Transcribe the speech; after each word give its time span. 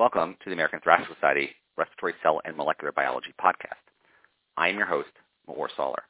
Welcome 0.00 0.38
to 0.42 0.48
the 0.48 0.54
American 0.54 0.80
Thoracic 0.80 1.14
Society 1.14 1.50
Respiratory 1.76 2.14
Cell 2.22 2.40
and 2.46 2.56
Molecular 2.56 2.90
Biology 2.90 3.34
podcast. 3.38 3.84
I 4.56 4.70
am 4.70 4.78
your 4.78 4.86
host, 4.86 5.10
Maor 5.46 5.68
Sauler. 5.76 6.04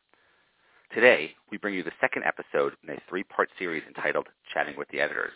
Today, 0.95 1.33
we 1.51 1.59
bring 1.59 1.75
you 1.75 1.83
the 1.83 1.91
second 2.01 2.23
episode 2.23 2.75
in 2.85 2.91
a 2.91 3.01
three-part 3.09 3.49
series 3.59 3.83
entitled 3.89 4.29
Chatting 4.55 4.77
with 4.79 4.87
the 4.91 5.01
Editors. 5.01 5.33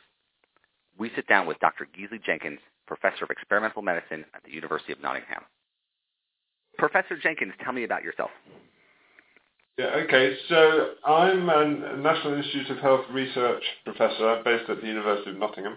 We 0.97 1.11
sit 1.17 1.27
down 1.27 1.49
with 1.49 1.59
Dr. 1.59 1.89
Gisli 1.99 2.23
Jenkins, 2.25 2.61
Professor 2.87 3.25
of 3.25 3.31
Experimental 3.31 3.83
Medicine 3.83 4.25
at 4.37 4.45
the 4.45 4.53
University 4.53 4.93
of 4.93 5.03
Nottingham. 5.03 5.43
Professor 6.79 7.17
Jenkins, 7.21 7.55
tell 7.65 7.73
me 7.73 7.83
about 7.83 8.05
yourself. 8.05 8.31
Yeah, 9.79 9.87
okay. 10.05 10.37
So 10.49 10.91
I'm 11.05 11.49
a 11.49 11.97
National 11.97 12.35
Institute 12.35 12.71
of 12.71 12.79
Health 12.79 13.05
research 13.11 13.65
professor 13.85 14.43
based 14.45 14.71
at 14.71 14.81
the 14.81 14.87
University 14.87 15.33
of 15.33 15.39
Nottingham. 15.39 15.77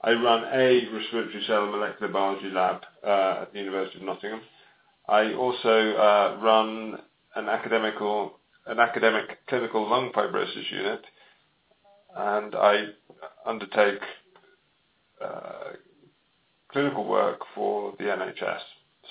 I 0.00 0.12
run 0.12 0.44
a 0.52 0.88
respiratory 0.92 1.42
cell 1.46 1.66
molecular 1.66 2.12
biology 2.12 2.50
lab 2.50 2.82
uh, 3.04 3.42
at 3.42 3.52
the 3.52 3.58
University 3.58 3.98
of 3.98 4.04
Nottingham. 4.04 4.40
I 5.08 5.32
also 5.34 5.94
uh, 5.96 6.38
run 6.40 6.98
an 7.34 7.48
academic 7.48 7.94
clinical 9.48 9.90
lung 9.90 10.12
fibrosis 10.14 10.70
unit, 10.70 11.04
and 12.16 12.54
I 12.54 12.84
undertake 13.44 14.00
uh, 15.24 15.72
clinical 16.70 17.04
work 17.04 17.40
for 17.54 17.94
the 17.98 18.04
NHS. 18.04 18.60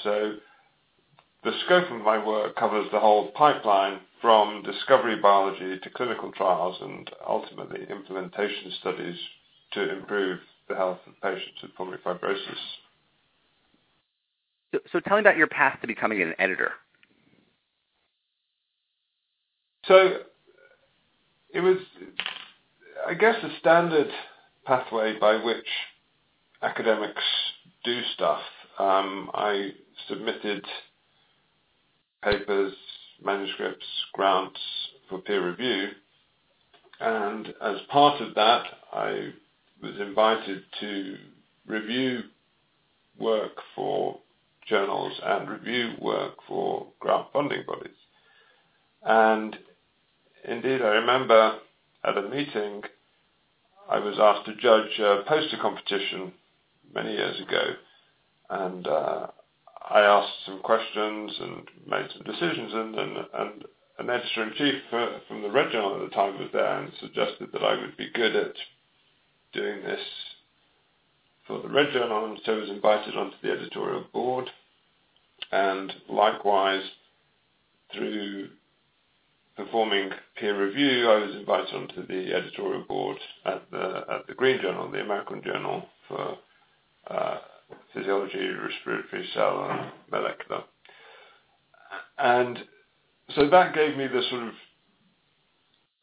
So 0.04 0.34
the 1.44 1.52
scope 1.66 1.92
of 1.92 2.02
my 2.02 2.24
work 2.24 2.56
covers 2.56 2.88
the 2.92 3.00
whole 3.00 3.32
pipeline 3.32 4.00
from 4.22 4.64
discovery 4.64 5.20
biology 5.22 5.80
to 5.80 5.90
clinical 5.90 6.32
trials 6.32 6.78
and 6.82 7.10
ultimately 7.28 7.86
implementation 7.90 8.72
studies 8.80 9.18
to 9.74 9.98
improve 9.98 10.40
the 10.68 10.76
health 10.76 11.00
of 11.08 11.14
patients 11.22 11.62
with 11.62 11.76
pulmonary 11.76 12.02
fibrosis. 12.04 12.38
So, 14.74 14.80
so 14.92 15.00
tell 15.00 15.18
me 15.18 15.22
about 15.22 15.38
your 15.38 15.48
path 15.48 15.80
to 15.82 15.88
becoming 15.88 16.22
an 16.22 16.34
editor. 16.40 16.72
So 19.86 20.18
it 21.54 21.62
was, 21.62 21.78
I 23.08 23.14
guess, 23.14 23.36
a 23.42 23.50
standard 23.60 24.10
pathway 24.66 25.18
by 25.18 25.44
which 25.44 25.66
academics 26.62 27.24
do 27.86 28.02
stuff. 28.14 28.42
Um, 28.80 29.32
I 29.34 29.72
submitted 30.10 30.66
papers, 32.22 32.74
manuscripts, 33.24 33.86
grants 34.14 34.60
for 35.10 35.20
peer 35.20 35.48
review, 35.48 35.90
and 37.00 37.48
as 37.62 37.78
part 37.90 38.22
of 38.22 38.36
that, 38.36 38.64
I 38.92 39.30
was 39.82 40.00
invited 40.00 40.64
to 40.80 41.18
review 41.66 42.24
work 43.20 43.54
for 43.76 44.20
journals 44.68 45.14
and 45.24 45.50
review 45.50 45.94
work 46.00 46.34
for 46.48 46.88
grant 47.00 47.28
funding 47.32 47.64
bodies. 47.66 47.96
And 49.04 49.58
indeed, 50.44 50.82
I 50.82 50.90
remember 50.90 51.60
at 52.04 52.18
a 52.18 52.30
meeting, 52.30 52.84
I 53.90 54.00
was 54.00 54.18
asked 54.20 54.46
to 54.46 54.56
judge 54.56 55.00
a 55.00 55.24
poster 55.28 55.58
competition 55.62 56.34
many 56.94 57.14
years 57.14 57.40
ago, 57.40 57.64
and 58.50 58.88
uh, 58.88 59.28
I 59.90 60.02
asked 60.02 60.46
some 60.46 60.60
questions 60.60 61.32
and 61.40 61.70
made 61.90 62.08
some 62.14 62.24
decisions, 62.24 62.74
and, 62.74 62.96
and, 62.96 63.18
and 63.34 63.64
an 64.00 64.10
editor-in-chief 64.10 64.82
uh, 64.92 65.08
from 65.28 65.42
the 65.42 65.50
Red 65.50 65.72
Journal 65.72 65.96
at 65.96 66.10
the 66.10 66.16
time 66.16 66.38
was 66.38 66.50
there 66.54 66.80
and 66.80 66.92
suggested 67.00 67.50
that 67.54 67.64
I 67.64 67.80
would 67.80 67.96
be 67.98 68.10
good 68.14 68.36
at 68.36 68.54
doing 69.54 69.82
this 69.84 70.02
for 71.48 71.62
the 71.62 71.70
Red 71.70 71.92
Journal, 71.94 72.26
and 72.26 72.40
so 72.46 72.54
I 72.56 72.60
was 72.60 72.70
invited 72.70 73.16
onto 73.16 73.38
the 73.42 73.52
editorial 73.52 74.06
board. 74.12 74.50
And 75.52 75.94
likewise, 76.10 76.84
through 77.94 78.50
performing 79.56 80.10
peer 80.36 80.62
review, 80.62 81.10
I 81.10 81.26
was 81.26 81.36
invited 81.36 81.74
onto 81.74 82.06
the 82.06 82.34
editorial 82.34 82.84
board 82.84 83.18
at 83.46 83.70
the 83.72 84.06
at 84.10 84.28
the 84.28 84.34
Green 84.34 84.62
Journal, 84.62 84.92
the 84.92 85.02
American 85.02 85.42
Journal 85.44 85.84
for 86.08 86.38
uh, 87.10 87.38
Physiology, 87.94 88.48
Respiratory 88.50 89.28
Cell, 89.34 89.70
and 89.70 89.92
Molecular. 90.12 90.64
And 92.18 92.60
so 93.36 93.50
that 93.50 93.74
gave 93.74 93.98
me 93.98 94.08
the 94.08 94.22
sort 94.30 94.44
of 94.44 94.54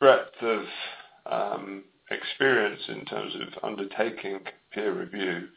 breadth 0.01 0.43
of 0.43 0.65
um, 1.27 1.85
experience 2.15 2.81
in 2.89 3.05
terms 3.05 3.35
of 3.35 3.65
undertaking 3.65 4.41
peer 4.73 4.93
review, 4.93 5.49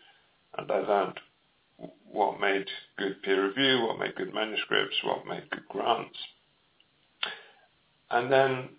and 0.58 0.72
I 0.72 0.80
learned 0.80 1.20
what 2.12 2.40
made 2.40 2.66
good 2.98 3.22
peer 3.24 3.48
review, 3.48 3.86
what 3.86 4.00
made 4.00 4.16
good 4.16 4.34
manuscripts, 4.34 4.96
what 5.04 5.26
made 5.26 5.50
good 5.50 5.68
grants. 5.70 6.18
And 8.10 8.32
then 8.32 8.70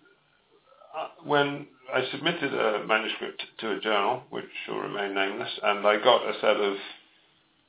uh, 0.97 1.07
when 1.23 1.67
I 1.93 2.03
submitted 2.11 2.53
a 2.53 2.85
manuscript 2.85 3.43
to 3.59 3.71
a 3.71 3.79
journal, 3.79 4.23
which 4.29 4.45
will 4.67 4.79
remain 4.79 5.13
nameless, 5.15 5.51
and 5.63 5.85
I 5.85 5.97
got 6.03 6.27
a 6.27 6.33
set 6.41 6.57
of 6.57 6.75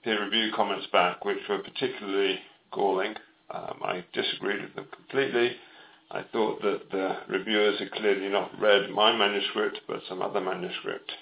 peer 0.02 0.24
review 0.24 0.52
comments 0.54 0.86
back, 0.92 1.24
which 1.24 1.38
were 1.48 1.58
particularly 1.58 2.38
galling. 2.72 3.14
Um, 3.50 3.80
I 3.82 4.04
disagreed 4.12 4.62
with 4.62 4.74
them 4.74 4.86
completely. 4.94 5.56
I 6.12 6.24
thought 6.32 6.60
that 6.62 6.90
the 6.90 7.16
reviewers 7.28 7.78
had 7.78 7.92
clearly 7.92 8.28
not 8.28 8.50
read 8.60 8.90
my 8.90 9.16
manuscript, 9.16 9.80
but 9.86 10.02
some 10.08 10.20
other 10.22 10.40
manuscript. 10.40 11.12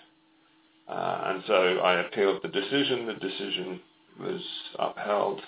Uh, 0.89 1.21
and 1.27 1.45
so 1.47 1.55
I 1.79 2.01
appealed 2.01 2.41
the 2.43 2.49
decision. 2.49 3.07
The 3.07 3.15
decision 3.15 3.81
was 4.19 4.41
upheld. 4.79 5.43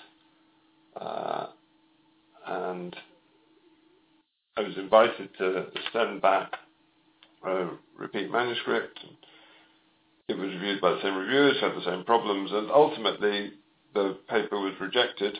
Uh, 0.95 1.47
and 2.45 2.95
I 4.57 4.61
was 4.61 4.77
invited 4.77 5.29
to 5.39 5.67
send 5.91 6.21
back 6.21 6.53
a 7.43 7.69
repeat 7.97 8.29
manuscript. 8.29 8.99
It 10.27 10.37
was 10.37 10.49
reviewed 10.49 10.81
by 10.81 10.91
the 10.91 11.01
same 11.01 11.15
reviewers, 11.15 11.59
had 11.59 11.75
the 11.75 11.83
same 11.83 12.03
problems, 12.03 12.51
and 12.51 12.69
ultimately 12.69 13.53
the 13.95 14.17
paper 14.29 14.59
was 14.59 14.73
rejected 14.79 15.39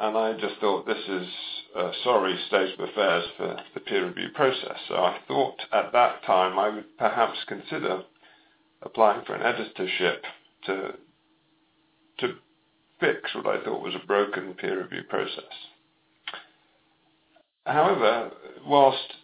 and 0.00 0.16
I 0.16 0.32
just 0.34 0.60
thought 0.60 0.86
this 0.86 1.08
is 1.08 1.26
a 1.76 1.90
sorry 2.04 2.38
state 2.48 2.74
of 2.78 2.88
affairs 2.88 3.24
for 3.36 3.56
the 3.74 3.80
peer 3.80 4.06
review 4.06 4.28
process. 4.34 4.76
So 4.88 4.94
I 4.96 5.18
thought 5.28 5.56
at 5.72 5.92
that 5.92 6.22
time 6.24 6.58
I 6.58 6.68
would 6.68 6.98
perhaps 6.98 7.38
consider 7.46 8.02
applying 8.82 9.24
for 9.24 9.34
an 9.34 9.42
editorship 9.42 10.24
to 10.66 10.94
to 12.18 12.34
fix 13.00 13.34
what 13.34 13.46
I 13.46 13.64
thought 13.64 13.82
was 13.82 13.94
a 13.94 14.06
broken 14.06 14.54
peer 14.54 14.82
review 14.82 15.02
process. 15.08 15.44
However, 17.66 18.30
whilst 18.66 19.14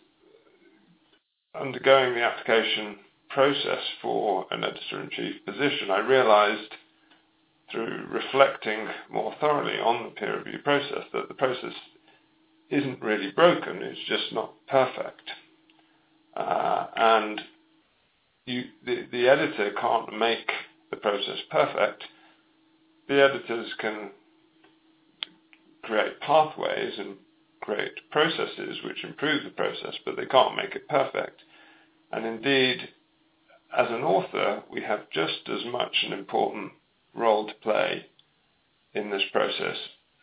undergoing 1.54 2.14
the 2.14 2.22
application 2.22 2.96
process 3.30 3.82
for 4.00 4.46
an 4.50 4.64
editor-in-chief 4.64 5.44
position, 5.44 5.90
I 5.90 6.00
realized 6.00 6.72
through 7.70 8.06
reflecting 8.10 8.86
more 9.10 9.34
thoroughly 9.40 9.78
on 9.78 10.04
the 10.04 10.10
peer 10.10 10.38
review 10.38 10.58
process 10.64 11.04
that 11.12 11.28
the 11.28 11.34
process 11.34 11.74
isn't 12.70 13.02
really 13.02 13.30
broken, 13.30 13.82
it's 13.82 14.00
just 14.08 14.32
not 14.32 14.52
perfect. 14.68 15.30
Uh, 16.36 16.86
and 16.96 17.40
you, 18.46 18.64
the, 18.84 19.06
the 19.10 19.28
editor 19.28 19.72
can't 19.80 20.18
make 20.18 20.50
the 20.90 20.96
process 20.96 21.38
perfect. 21.50 22.04
The 23.08 23.22
editors 23.22 23.72
can 23.78 24.10
create 25.82 26.20
pathways 26.20 26.94
and 26.98 27.16
create 27.60 28.10
processes 28.10 28.78
which 28.84 29.04
improve 29.04 29.44
the 29.44 29.50
process, 29.50 29.94
but 30.04 30.16
they 30.16 30.26
can't 30.26 30.56
make 30.56 30.74
it 30.74 30.88
perfect. 30.88 31.42
And 32.12 32.24
indeed, 32.24 32.88
as 33.76 33.88
an 33.91 34.03
author, 34.03 34.62
we 34.71 34.82
have 34.82 35.10
just 35.10 35.48
as 35.48 35.64
much 35.71 36.04
an 36.06 36.12
important 36.12 36.72
role 37.18 37.47
to 37.47 37.54
play 37.62 38.06
in 38.94 39.10
this 39.10 39.22
process 39.32 39.76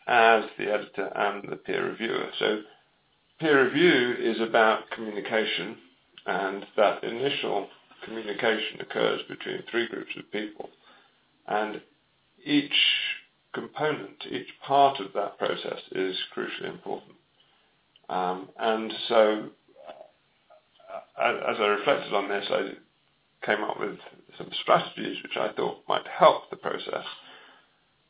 as 0.06 0.44
the 0.58 0.72
editor 0.72 1.10
and 1.14 1.50
the 1.50 1.56
peer 1.56 1.88
reviewer. 1.88 2.28
So 2.38 2.60
peer 3.40 3.64
review 3.64 4.14
is 4.18 4.40
about 4.40 4.90
communication 4.90 5.76
and 6.26 6.66
that 6.76 7.04
initial 7.04 7.68
communication 8.04 8.80
occurs 8.80 9.20
between 9.28 9.62
three 9.70 9.88
groups 9.88 10.12
of 10.16 10.30
people 10.30 10.68
and 11.48 11.80
each 12.44 12.72
component, 13.52 14.24
each 14.30 14.48
part 14.64 15.00
of 15.00 15.12
that 15.14 15.38
process 15.38 15.80
is 15.92 16.16
crucially 16.36 16.70
important. 16.70 17.12
Um, 18.08 18.48
and 18.58 18.92
so 19.08 19.48
uh, 21.18 21.32
as 21.50 21.56
I 21.58 21.66
reflected 21.66 22.12
on 22.12 22.28
this, 22.28 22.44
I 22.50 22.70
came 23.46 23.62
up 23.62 23.80
with 23.80 23.98
some 24.36 24.50
strategies 24.62 25.22
which 25.22 25.36
I 25.36 25.52
thought 25.52 25.78
might 25.88 26.06
help 26.06 26.50
the 26.50 26.56
process, 26.56 27.04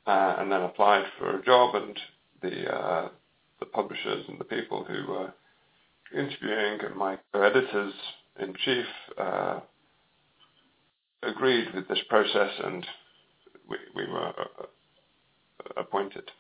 uh, 0.07 0.37
and 0.39 0.51
then 0.51 0.63
applied 0.63 1.05
for 1.19 1.39
a 1.39 1.45
job. 1.45 1.75
And 1.75 1.99
the 2.43 2.75
uh, 2.75 3.09
the 3.61 3.67
publishers 3.67 4.25
and 4.29 4.39
the 4.39 4.45
people 4.45 4.85
who 4.85 5.13
were 5.13 5.33
interviewing 6.15 6.81
and 6.85 6.97
my 6.97 7.19
editors 7.35 7.93
in 8.41 8.55
chief 8.65 8.87
uh, 9.19 9.61
agreed 11.23 11.69
with 11.75 11.89
this 11.89 11.99
process 12.09 12.51
and 12.65 12.87
we, 13.69 13.77
we 13.95 14.07
were 14.07 14.33
appointed. 15.77 16.31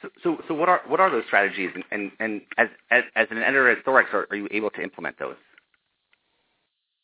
So, 0.00 0.08
so, 0.22 0.38
so 0.48 0.54
what 0.54 0.68
are 0.68 0.80
what 0.88 0.98
are 0.98 1.10
those 1.10 1.24
strategies, 1.26 1.70
and 1.74 1.84
and, 1.92 2.10
and 2.18 2.40
as, 2.58 2.68
as 2.90 3.04
as 3.14 3.28
an 3.30 3.38
editor 3.38 3.70
at 3.70 3.84
Thorax, 3.84 4.08
are, 4.12 4.26
are 4.30 4.36
you 4.36 4.48
able 4.50 4.70
to 4.70 4.82
implement 4.82 5.16
those? 5.18 5.36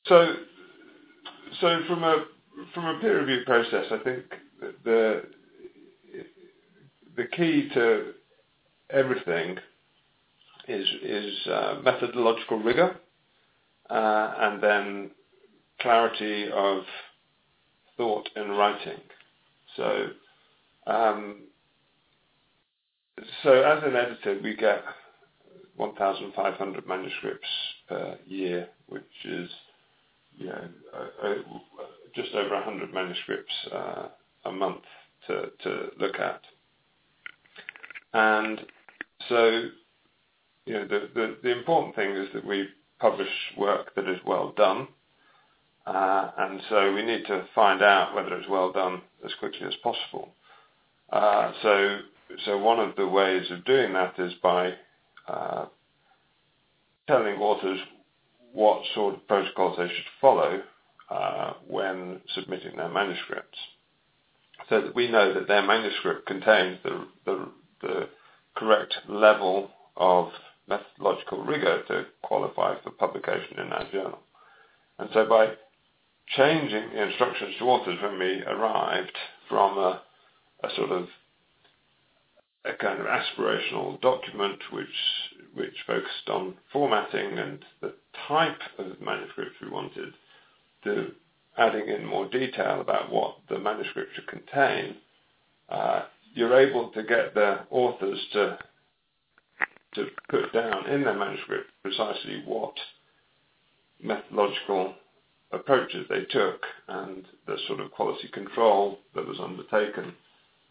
So, 0.06 0.34
so 1.60 1.80
from 1.86 2.04
a 2.04 2.24
from 2.74 2.84
a 2.86 3.00
peer 3.00 3.20
review 3.20 3.44
process, 3.46 3.86
I 3.90 3.98
think 3.98 4.24
the 4.84 5.22
the 7.16 7.24
key 7.36 7.68
to 7.74 8.12
everything 8.90 9.58
is 10.66 10.86
is 11.02 11.46
uh, 11.46 11.80
methodological 11.84 12.58
rigor, 12.58 12.96
uh, 13.90 14.34
and 14.38 14.62
then 14.62 15.10
clarity 15.80 16.50
of 16.52 16.82
thought 17.96 18.28
in 18.36 18.50
writing. 18.50 19.00
So, 19.76 20.06
um, 20.86 21.42
so 23.42 23.52
as 23.62 23.82
an 23.84 23.96
editor, 23.96 24.40
we 24.42 24.56
get 24.56 24.82
1,500 25.76 26.86
manuscripts 26.86 27.48
per 27.88 28.18
year, 28.26 28.68
which 28.88 29.02
is 29.24 29.50
uh, 30.46 31.26
uh, 31.26 31.34
just 32.14 32.34
over 32.34 32.54
100 32.54 32.92
manuscripts 32.92 33.52
uh, 33.72 34.08
a 34.44 34.52
month 34.52 34.82
to, 35.26 35.50
to 35.62 35.88
look 36.00 36.16
at. 36.18 36.40
And 38.14 38.60
so, 39.28 39.68
you 40.66 40.74
know, 40.74 40.86
the, 40.86 41.08
the, 41.14 41.36
the 41.42 41.56
important 41.56 41.94
thing 41.94 42.12
is 42.12 42.28
that 42.34 42.44
we 42.44 42.68
publish 42.98 43.28
work 43.56 43.94
that 43.94 44.08
is 44.08 44.18
well 44.26 44.52
done. 44.56 44.88
Uh, 45.86 46.30
and 46.38 46.60
so 46.68 46.92
we 46.92 47.02
need 47.02 47.24
to 47.26 47.46
find 47.54 47.82
out 47.82 48.14
whether 48.14 48.34
it's 48.36 48.48
well 48.48 48.72
done 48.72 49.00
as 49.24 49.32
quickly 49.38 49.66
as 49.66 49.74
possible. 49.82 50.34
Uh, 51.10 51.52
so, 51.62 51.98
so 52.44 52.58
one 52.58 52.78
of 52.78 52.94
the 52.96 53.06
ways 53.06 53.50
of 53.50 53.64
doing 53.64 53.92
that 53.94 54.18
is 54.18 54.32
by 54.42 54.74
uh, 55.26 55.66
telling 57.06 57.36
authors 57.36 57.78
what 58.52 58.82
sort 58.94 59.14
of 59.14 59.26
protocols 59.28 59.76
they 59.78 59.88
should 59.88 60.04
follow 60.20 60.62
uh, 61.10 61.52
when 61.66 62.20
submitting 62.34 62.76
their 62.76 62.88
manuscripts, 62.88 63.58
so 64.68 64.80
that 64.82 64.94
we 64.94 65.10
know 65.10 65.34
that 65.34 65.48
their 65.48 65.62
manuscript 65.62 66.26
contains 66.26 66.78
the, 66.84 67.06
the, 67.24 67.48
the 67.82 68.08
correct 68.54 68.94
level 69.08 69.70
of 69.96 70.28
methodological 70.68 71.44
rigor 71.44 71.82
to 71.88 72.04
qualify 72.22 72.74
for 72.82 72.90
publication 72.90 73.58
in 73.58 73.72
our 73.72 73.90
journal. 73.90 74.18
And 74.98 75.08
so 75.14 75.26
by 75.26 75.54
changing 76.36 76.90
the 76.92 77.02
instructions 77.08 77.54
to 77.58 77.64
authors 77.64 77.98
when 78.02 78.18
we 78.18 78.42
arrived 78.42 79.16
from 79.48 79.78
a, 79.78 80.02
a 80.62 80.68
sort 80.76 80.90
of 80.90 81.06
a 82.64 82.72
kind 82.74 83.00
of 83.00 83.06
aspirational 83.06 84.00
document 84.00 84.58
which 84.72 84.88
which 85.54 85.74
focused 85.86 86.28
on 86.28 86.54
formatting 86.72 87.38
and 87.38 87.64
the 87.80 87.94
type 88.28 88.60
of 88.78 89.00
manuscript 89.00 89.52
we 89.62 89.70
wanted 89.70 90.12
to 90.84 91.12
adding 91.58 91.88
in 91.88 92.04
more 92.06 92.26
detail 92.28 92.80
about 92.80 93.10
what 93.10 93.36
the 93.48 93.58
manuscript 93.58 94.10
should 94.14 94.28
contain, 94.28 94.96
uh, 95.68 96.02
you're 96.34 96.58
able 96.58 96.88
to 96.90 97.02
get 97.02 97.34
the 97.34 97.60
authors 97.70 98.20
to 98.32 98.58
to 99.94 100.06
put 100.28 100.52
down 100.52 100.86
in 100.86 101.02
their 101.02 101.18
manuscript 101.18 101.70
precisely 101.82 102.42
what 102.46 102.74
methodological 104.02 104.94
approaches 105.50 106.06
they 106.10 106.24
took 106.30 106.62
and 106.88 107.24
the 107.46 107.56
sort 107.66 107.80
of 107.80 107.90
quality 107.90 108.28
control 108.28 108.98
that 109.14 109.26
was 109.26 109.40
undertaken 109.40 110.12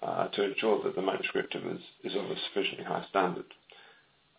to 0.04 0.44
ensure 0.44 0.84
that 0.84 0.96
the 0.96 1.02
manuscript 1.02 1.56
is, 1.56 2.16
of 2.16 2.26
a 2.26 2.36
sufficiently 2.48 2.84
high 2.84 3.06
standard. 3.10 3.46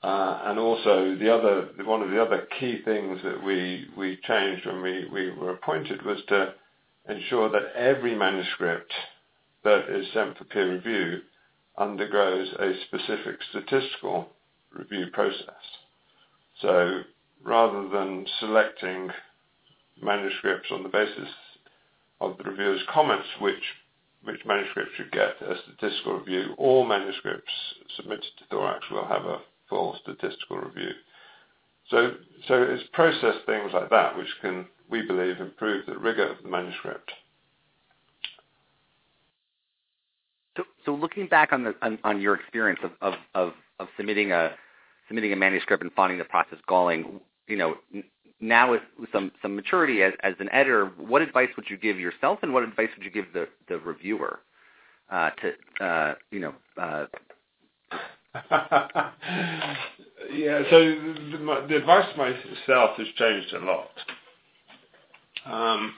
Uh, 0.03 0.43
and 0.45 0.59
also 0.59 1.17
the 1.17 1.33
other, 1.33 1.69
one 1.85 2.03
of 2.03 2.11
the 2.11 2.23
other 2.23 2.47
key 2.61 2.81
things 2.85 3.21
that 3.25 3.43
we, 3.43 3.87
we 3.97 4.17
changed 4.23 4.65
when 4.65 4.81
we, 4.81 5.07
we 5.13 5.31
were 5.33 5.51
appointed 5.51 6.05
was 6.05 6.19
to 6.29 6.55
ensure 7.09 7.51
that 7.51 7.73
every 7.75 8.15
manuscript 8.15 8.93
that 9.65 9.89
is 9.89 10.07
sent 10.15 10.39
for 10.39 10.45
peer 10.45 10.73
review 10.73 11.21
undergoes 11.77 12.49
a 12.61 12.73
specific 12.87 13.37
statistical 13.51 14.29
review 14.73 15.07
process. 15.13 15.65
So 16.61 17.03
rather 17.45 17.89
than 17.89 18.27
selecting 18.39 19.11
manuscripts 20.01 20.71
on 20.71 20.85
the 20.85 20.89
basis 20.89 21.29
of 22.21 22.37
the 22.39 22.45
reviewer's 22.45 22.83
comments, 22.93 23.27
which 23.41 23.63
which 24.25 24.45
manuscript 24.45 24.91
should 24.97 25.13
get 25.13 25.41
a 25.41 25.55
statistical 25.63 26.19
review, 26.19 26.55
all 26.59 26.87
manuscripts 26.87 27.53
submitted 27.97 28.25
to 28.39 28.45
Thorax 28.51 28.85
will 28.91 29.07
have 29.07 29.25
a 29.25 29.41
full 29.69 29.99
statistical 30.03 30.59
review. 30.59 30.91
So, 31.91 32.13
so 32.47 32.63
it's 32.63 32.83
process 32.93 33.37
things 33.47 33.71
like 33.73 33.91
that 33.91 34.17
which 34.17 34.29
can, 34.43 34.67
we 34.91 35.03
believe, 35.03 35.41
improve 35.41 35.87
the 35.87 35.97
rigor 35.97 36.29
of 36.29 36.43
the 36.43 36.49
manuscript. 36.49 37.11
So, 40.57 40.65
so 40.85 40.95
looking 40.95 41.29
back 41.29 41.53
on, 41.53 41.65
the, 41.65 41.75
on, 41.83 41.99
on 42.05 42.21
your 42.21 42.35
experience 42.35 42.81
of, 42.83 42.91
of, 43.01 43.15
of, 43.35 43.53
of, 43.79 43.89
submitting 43.97 44.33
a 44.33 44.51
submitting 45.07 45.33
a 45.33 45.37
manuscript 45.37 45.83
and 45.83 45.93
finding 45.93 46.19
the 46.19 46.25
process 46.25 46.59
galling, 46.67 47.21
you 47.47 47.57
know, 47.57 47.77
now 48.41 48.71
with 48.71 48.83
some 49.13 49.33
some 49.43 49.57
maturity 49.57 50.03
as, 50.03 50.13
as 50.23 50.35
an 50.39 50.49
editor, 50.53 50.87
what 50.97 51.23
advice 51.23 51.49
would 51.57 51.69
you 51.69 51.77
give 51.77 51.99
yourself, 51.99 52.39
and 52.43 52.53
what 52.53 52.63
advice 52.63 52.89
would 52.97 53.05
you 53.05 53.11
give 53.11 53.33
the 53.33 53.49
the 53.69 53.79
reviewer 53.79 54.41
uh, 55.11 55.31
to 55.31 55.85
uh, 55.85 56.15
you 56.31 56.41
know 56.41 56.55
uh, 56.81 57.07
yeah, 60.33 60.63
so 60.71 60.79
the, 60.79 61.65
the, 61.69 61.77
advice 61.77 62.07
myself 62.17 62.97
has 62.99 63.07
changed 63.17 63.53
a 63.55 63.59
lot. 63.61 63.91
Um, 65.47 65.95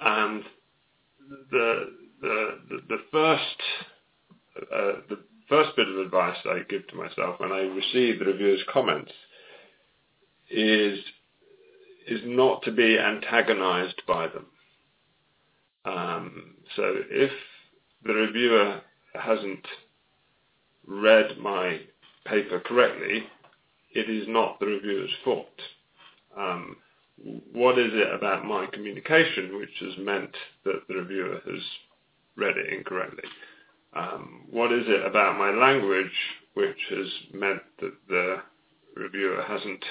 and 0.00 0.42
the, 1.50 1.92
the, 2.20 2.48
the 2.88 2.98
first, 3.12 3.62
uh, 4.56 4.92
the 5.08 5.18
first 5.48 5.76
bit 5.76 5.88
of 5.88 5.98
advice 5.98 6.36
I 6.46 6.60
give 6.68 6.86
to 6.88 6.96
myself 6.96 7.38
when 7.38 7.52
I 7.52 7.60
receive 7.60 8.18
the 8.18 8.26
reviewer's 8.26 8.64
comments 8.72 9.12
is, 10.50 10.98
is 12.06 12.20
not 12.24 12.62
to 12.62 12.72
be 12.72 12.98
antagonized 12.98 14.02
by 14.06 14.28
them. 14.28 14.46
Um, 15.84 16.54
so 16.76 16.94
if 17.10 17.32
the 18.04 18.14
reviewer 18.14 18.80
hasn't 19.14 19.66
read 20.86 21.38
my 21.38 21.80
paper 22.26 22.60
correctly, 22.60 23.24
it 23.92 24.10
is 24.10 24.26
not 24.28 24.58
the 24.60 24.66
reviewer's 24.66 25.14
fault. 25.24 25.60
Um, 26.36 26.76
what 27.52 27.78
is 27.78 27.92
it 27.92 28.12
about 28.12 28.44
my 28.44 28.66
communication 28.66 29.56
which 29.58 29.70
has 29.80 29.96
meant 29.98 30.36
that 30.64 30.82
the 30.88 30.94
reviewer 30.94 31.40
has 31.46 31.62
read 32.36 32.56
it 32.56 32.72
incorrectly? 32.72 33.24
Um, 33.94 34.46
what 34.50 34.72
is 34.72 34.84
it 34.88 35.06
about 35.06 35.38
my 35.38 35.50
language 35.50 36.10
which 36.54 36.78
has 36.90 37.06
meant 37.32 37.62
that 37.80 37.94
the 38.08 38.36
reviewer 38.96 39.42
hasn't 39.46 39.84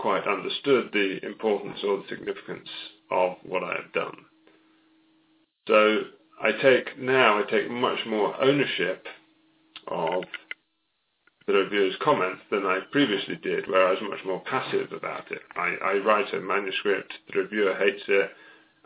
quite 0.00 0.26
understood 0.26 0.90
the 0.92 1.24
importance 1.24 1.78
or 1.84 1.98
the 1.98 2.08
significance 2.08 2.68
of 3.10 3.36
what 3.42 3.62
I 3.62 3.74
have 3.74 3.92
done? 3.92 4.16
So 5.68 6.00
I 6.42 6.52
take 6.52 6.98
now 6.98 7.38
I 7.38 7.42
take 7.50 7.70
much 7.70 7.98
more 8.06 8.34
ownership 8.42 9.06
of 9.88 10.24
the 11.46 11.52
reviewer's 11.52 11.96
comments 12.02 12.42
than 12.50 12.64
I 12.64 12.80
previously 12.92 13.36
did, 13.42 13.68
where 13.68 13.86
I 13.86 13.90
was 13.90 14.00
much 14.08 14.24
more 14.24 14.40
passive 14.40 14.92
about 14.92 15.30
it. 15.32 15.40
I, 15.56 15.74
I 15.82 15.94
write 15.98 16.32
a 16.32 16.40
manuscript, 16.40 17.12
the 17.32 17.40
reviewer 17.40 17.74
hates 17.74 18.02
it, 18.06 18.30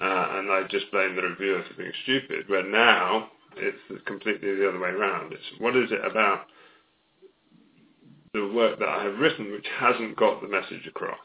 uh, 0.00 0.26
and 0.38 0.50
I 0.50 0.62
just 0.70 0.90
blame 0.90 1.14
the 1.14 1.22
reviewer 1.22 1.62
for 1.68 1.74
being 1.74 1.92
stupid. 2.02 2.48
Where 2.48 2.68
now 2.68 3.28
it's 3.56 3.78
completely 4.06 4.54
the 4.56 4.68
other 4.68 4.80
way 4.80 4.90
around. 4.90 5.32
It's 5.32 5.60
what 5.60 5.76
is 5.76 5.90
it 5.92 6.04
about 6.04 6.46
the 8.34 8.48
work 8.48 8.78
that 8.78 8.88
I 8.88 9.04
have 9.04 9.18
written 9.18 9.52
which 9.52 9.66
hasn't 9.78 10.16
got 10.16 10.42
the 10.42 10.48
message 10.48 10.86
across? 10.86 11.18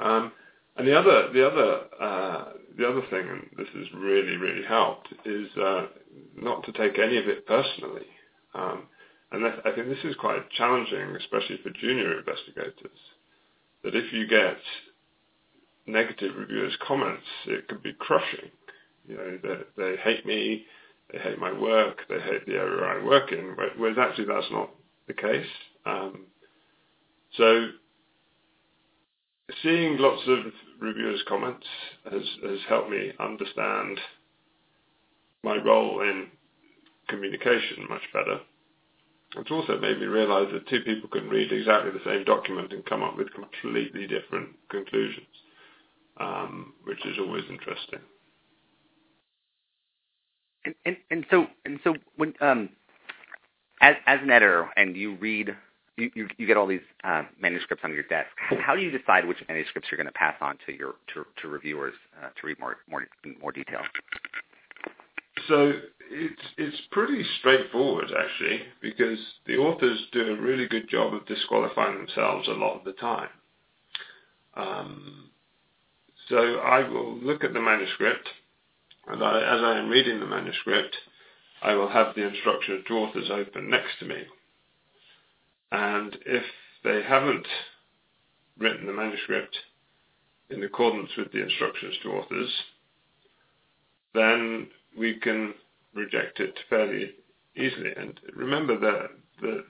Um, 0.00 0.32
and 0.76 0.88
the 0.88 0.98
other, 0.98 1.32
the 1.32 1.46
other, 1.46 1.80
uh, 2.00 2.44
the 2.78 2.88
other 2.88 3.02
thing, 3.10 3.28
and 3.28 3.46
this 3.58 3.68
has 3.74 3.86
really, 3.94 4.36
really 4.36 4.64
helped, 4.64 5.08
is 5.26 5.48
uh, 5.58 5.86
not 6.34 6.64
to 6.64 6.72
take 6.72 6.98
any 6.98 7.18
of 7.18 7.28
it 7.28 7.46
personally. 7.46 8.06
Um, 8.54 8.84
and 9.32 9.46
I 9.46 9.72
think 9.74 9.88
this 9.88 10.04
is 10.04 10.14
quite 10.16 10.48
challenging, 10.50 11.16
especially 11.16 11.58
for 11.62 11.70
junior 11.70 12.18
investigators, 12.18 12.98
that 13.82 13.94
if 13.94 14.12
you 14.12 14.26
get 14.26 14.56
negative 15.86 16.32
reviewers' 16.36 16.76
comments, 16.86 17.24
it 17.46 17.66
can 17.68 17.78
be 17.82 17.94
crushing. 17.98 18.50
You 19.08 19.16
know, 19.16 19.38
they, 19.42 19.82
they 19.82 19.96
hate 19.96 20.24
me, 20.26 20.64
they 21.12 21.18
hate 21.18 21.38
my 21.38 21.52
work, 21.52 22.00
they 22.08 22.20
hate 22.20 22.46
the 22.46 22.54
area 22.54 23.00
I 23.00 23.04
work 23.04 23.32
in, 23.32 23.56
whereas 23.76 23.96
actually 23.98 24.26
that's 24.26 24.50
not 24.50 24.70
the 25.06 25.14
case. 25.14 25.46
Um, 25.84 26.26
so 27.36 27.68
seeing 29.62 29.98
lots 29.98 30.22
of 30.28 30.38
reviewers' 30.80 31.22
comments 31.28 31.66
has, 32.10 32.22
has 32.44 32.58
helped 32.68 32.90
me 32.90 33.12
understand 33.18 33.98
my 35.42 35.56
role 35.56 36.00
in 36.02 36.28
communication 37.08 37.86
much 37.88 38.02
better. 38.12 38.40
It's 39.36 39.50
also 39.50 39.78
made 39.78 39.98
me 39.98 40.06
realize 40.06 40.48
that 40.52 40.68
two 40.68 40.80
people 40.80 41.08
can 41.08 41.28
read 41.28 41.52
exactly 41.52 41.90
the 41.90 42.04
same 42.04 42.24
document 42.24 42.72
and 42.72 42.84
come 42.84 43.02
up 43.02 43.16
with 43.16 43.32
completely 43.32 44.06
different 44.06 44.50
conclusions, 44.68 45.26
um, 46.20 46.74
which 46.84 47.04
is 47.06 47.16
always 47.18 47.44
interesting. 47.48 48.00
And, 50.64 50.74
and, 50.84 50.96
and 51.10 51.26
so 51.30 51.46
and 51.64 51.80
so 51.82 51.94
when 52.16 52.34
um, 52.40 52.68
as 53.80 53.96
as 54.06 54.20
an 54.22 54.30
editor 54.30 54.68
and 54.76 54.96
you 54.96 55.16
read 55.16 55.56
you, 55.96 56.10
you, 56.14 56.28
you 56.38 56.46
get 56.46 56.56
all 56.56 56.66
these 56.66 56.80
uh, 57.04 57.22
manuscripts 57.40 57.84
on 57.84 57.92
your 57.92 58.04
desk. 58.04 58.30
How 58.60 58.74
do 58.74 58.82
you 58.82 58.90
decide 58.90 59.26
which 59.26 59.38
manuscripts 59.48 59.88
you're 59.90 59.98
going 59.98 60.06
to 60.06 60.12
pass 60.12 60.34
on 60.40 60.56
to 60.66 60.72
your 60.72 60.94
to, 61.14 61.26
to 61.42 61.48
reviewers 61.48 61.94
uh, 62.22 62.28
to 62.28 62.46
read 62.46 62.58
more 62.58 62.78
more 62.88 63.06
more 63.40 63.52
detail? 63.52 63.80
So 65.48 65.72
it's 66.10 66.42
it's 66.56 66.76
pretty 66.90 67.24
straightforward 67.40 68.06
actually, 68.06 68.62
because 68.80 69.18
the 69.46 69.56
authors 69.56 69.98
do 70.12 70.32
a 70.32 70.40
really 70.40 70.66
good 70.66 70.88
job 70.88 71.14
of 71.14 71.26
disqualifying 71.26 71.98
themselves 71.98 72.48
a 72.48 72.52
lot 72.52 72.78
of 72.78 72.84
the 72.84 72.92
time. 72.92 73.28
Um, 74.54 75.30
so 76.28 76.36
I 76.36 76.88
will 76.88 77.18
look 77.18 77.44
at 77.44 77.52
the 77.52 77.60
manuscript, 77.60 78.28
and 79.08 79.22
I, 79.22 79.38
as 79.38 79.60
I 79.62 79.78
am 79.78 79.88
reading 79.88 80.20
the 80.20 80.26
manuscript, 80.26 80.94
I 81.62 81.74
will 81.74 81.88
have 81.88 82.14
the 82.14 82.26
instructions 82.26 82.84
to 82.86 82.94
authors 82.94 83.30
open 83.30 83.68
next 83.68 83.98
to 84.00 84.04
me. 84.06 84.22
And 85.72 86.18
if 86.26 86.44
they 86.84 87.02
haven't 87.02 87.46
written 88.58 88.86
the 88.86 88.92
manuscript 88.92 89.56
in 90.50 90.62
accordance 90.62 91.10
with 91.16 91.32
the 91.32 91.42
instructions 91.42 91.94
to 92.02 92.10
authors, 92.10 92.50
then 94.14 94.68
we 94.98 95.14
can 95.14 95.54
reject 95.94 96.40
it 96.40 96.58
fairly 96.68 97.12
easily. 97.56 97.90
And 97.96 98.20
remember 98.36 98.78
that 98.78 99.10
the, 99.40 99.64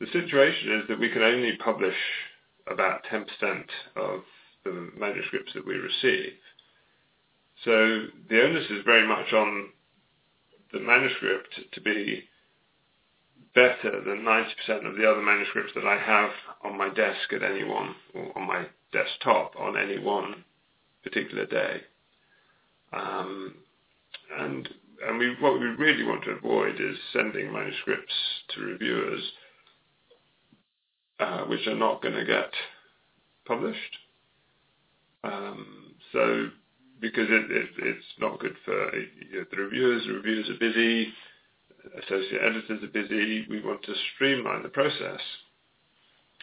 the 0.00 0.06
situation 0.12 0.80
is 0.80 0.88
that 0.88 0.98
we 0.98 1.10
can 1.10 1.22
only 1.22 1.56
publish 1.58 1.96
about 2.66 3.04
10% 3.04 3.24
of 3.94 4.22
the 4.64 4.90
manuscripts 4.98 5.52
that 5.54 5.64
we 5.64 5.74
receive. 5.74 6.32
So 7.64 8.06
the 8.28 8.42
onus 8.42 8.68
is 8.68 8.84
very 8.84 9.06
much 9.06 9.32
on 9.32 9.68
the 10.72 10.80
manuscript 10.80 11.54
to 11.72 11.80
be 11.80 12.24
better 13.54 14.02
than 14.04 14.22
90% 14.24 14.86
of 14.86 14.96
the 14.96 15.08
other 15.08 15.22
manuscripts 15.22 15.72
that 15.74 15.86
I 15.86 15.98
have 15.98 16.30
on 16.64 16.76
my 16.76 16.88
desk 16.88 17.32
at 17.32 17.42
any 17.42 17.64
one, 17.64 17.94
or 18.14 18.36
on 18.36 18.46
my 18.46 18.66
desktop 18.92 19.54
on 19.58 19.76
any 19.76 19.98
one 19.98 20.44
particular 21.02 21.46
day. 21.46 21.82
Um, 22.92 23.54
and 24.38 24.68
and 25.06 25.18
we, 25.18 25.34
what 25.40 25.60
we 25.60 25.66
really 25.66 26.04
want 26.04 26.24
to 26.24 26.30
avoid 26.30 26.80
is 26.80 26.96
sending 27.12 27.52
manuscripts 27.52 28.14
to 28.54 28.60
reviewers 28.62 29.20
uh, 31.20 31.44
which 31.44 31.66
are 31.66 31.76
not 31.76 32.02
going 32.02 32.14
to 32.14 32.24
get 32.24 32.50
published. 33.46 33.98
Um, 35.22 35.94
so 36.12 36.48
because 37.00 37.26
it, 37.28 37.50
it, 37.50 37.68
it's 37.78 38.04
not 38.18 38.40
good 38.40 38.56
for 38.64 38.96
you 38.96 39.38
know, 39.38 39.44
the 39.50 39.56
reviewers. 39.56 40.04
The 40.06 40.14
reviewers 40.14 40.48
are 40.48 40.58
busy 40.58 41.12
associate 42.02 42.42
editors 42.42 42.82
are 42.82 42.88
busy. 42.88 43.46
We 43.48 43.62
want 43.62 43.82
to 43.84 43.94
streamline 44.14 44.62
the 44.62 44.68
process. 44.68 45.20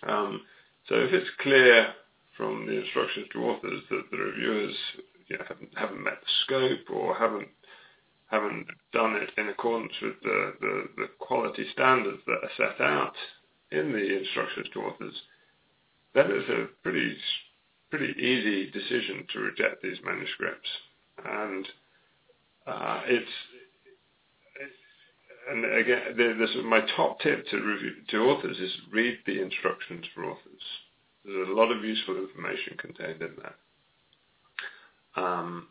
Um, 0.03 0.41
so 0.87 0.95
if 0.95 1.13
it's 1.13 1.29
clear 1.41 1.93
from 2.37 2.65
the 2.65 2.81
instructions 2.81 3.27
to 3.33 3.39
authors 3.39 3.81
that 3.89 4.03
the 4.11 4.17
reviewers 4.17 4.75
you 5.27 5.37
know, 5.37 5.45
haven't, 5.47 5.69
haven't 5.75 6.03
met 6.03 6.19
the 6.21 6.31
scope 6.45 6.89
or 6.89 7.15
haven't 7.15 7.47
haven't 8.31 8.65
done 8.93 9.17
it 9.17 9.29
in 9.37 9.49
accordance 9.49 9.91
with 10.01 10.15
the, 10.23 10.53
the, 10.61 10.83
the 10.95 11.07
quality 11.19 11.65
standards 11.73 12.19
that 12.25 12.39
are 12.41 12.49
set 12.55 12.79
out 12.79 13.13
in 13.71 13.91
the 13.91 14.19
instructions 14.19 14.67
to 14.73 14.79
authors, 14.79 15.13
then 16.13 16.27
it's 16.29 16.49
a 16.49 16.67
pretty 16.81 17.15
pretty 17.89 18.13
easy 18.17 18.71
decision 18.71 19.25
to 19.33 19.39
reject 19.39 19.83
these 19.83 19.97
manuscripts. 20.05 20.69
And 21.25 21.67
uh, 22.65 23.01
it's 23.05 23.29
and 25.49 25.65
again, 25.65 26.37
this 26.39 26.49
is 26.51 26.63
my 26.65 26.81
top 26.95 27.19
tip 27.19 27.47
to 27.47 27.57
review, 27.57 27.93
to 28.09 28.17
authors 28.17 28.57
is 28.57 28.71
read 28.91 29.17
the 29.25 29.41
instructions 29.41 30.05
for 30.13 30.25
authors. 30.25 30.61
There's 31.25 31.49
a 31.49 31.53
lot 31.53 31.71
of 31.71 31.83
useful 31.83 32.17
information 32.17 32.77
contained 32.77 33.21
in 33.21 33.31
that. 33.41 35.21
Um, 35.21 35.67